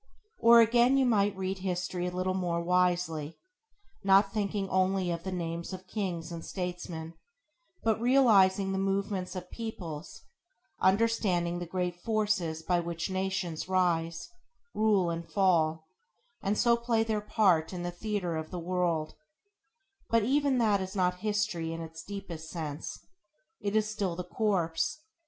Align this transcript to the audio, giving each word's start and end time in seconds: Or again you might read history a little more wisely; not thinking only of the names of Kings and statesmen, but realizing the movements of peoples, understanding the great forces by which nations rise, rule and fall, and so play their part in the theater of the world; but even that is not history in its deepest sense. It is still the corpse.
Or 0.39 0.61
again 0.61 0.97
you 0.97 1.05
might 1.05 1.37
read 1.37 1.59
history 1.59 2.07
a 2.07 2.11
little 2.11 2.33
more 2.33 2.59
wisely; 2.59 3.37
not 4.03 4.33
thinking 4.33 4.67
only 4.67 5.11
of 5.11 5.21
the 5.21 5.31
names 5.31 5.73
of 5.73 5.85
Kings 5.85 6.31
and 6.31 6.43
statesmen, 6.43 7.13
but 7.83 8.01
realizing 8.01 8.71
the 8.71 8.79
movements 8.79 9.35
of 9.35 9.51
peoples, 9.51 10.23
understanding 10.79 11.59
the 11.59 11.67
great 11.67 12.01
forces 12.01 12.63
by 12.63 12.79
which 12.79 13.11
nations 13.11 13.69
rise, 13.69 14.27
rule 14.73 15.11
and 15.11 15.29
fall, 15.31 15.87
and 16.41 16.57
so 16.57 16.75
play 16.75 17.03
their 17.03 17.21
part 17.21 17.71
in 17.71 17.83
the 17.83 17.91
theater 17.91 18.37
of 18.37 18.49
the 18.49 18.57
world; 18.57 19.13
but 20.09 20.23
even 20.23 20.57
that 20.57 20.81
is 20.81 20.95
not 20.95 21.19
history 21.19 21.71
in 21.73 21.79
its 21.79 22.03
deepest 22.03 22.49
sense. 22.49 22.97
It 23.59 23.75
is 23.75 23.87
still 23.87 24.15
the 24.15 24.23
corpse. 24.23 24.97